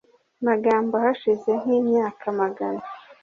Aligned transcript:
magambo 0.47 0.93
Hashize 1.03 1.49
nk 1.61 1.65
imyaka 1.79 2.23
magana 2.41 2.83